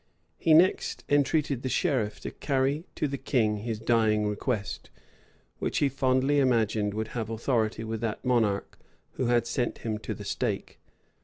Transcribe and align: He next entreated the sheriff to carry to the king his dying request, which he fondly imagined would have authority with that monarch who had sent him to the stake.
He 0.39 0.55
next 0.55 1.03
entreated 1.09 1.61
the 1.61 1.69
sheriff 1.69 2.19
to 2.21 2.31
carry 2.31 2.85
to 2.95 3.07
the 3.07 3.19
king 3.19 3.57
his 3.57 3.77
dying 3.77 4.25
request, 4.25 4.89
which 5.59 5.77
he 5.77 5.89
fondly 5.89 6.39
imagined 6.39 6.95
would 6.95 7.09
have 7.09 7.29
authority 7.29 7.83
with 7.83 8.01
that 8.01 8.25
monarch 8.25 8.79
who 9.11 9.27
had 9.27 9.45
sent 9.45 9.77
him 9.85 9.99
to 9.99 10.15
the 10.15 10.25
stake. 10.25 10.79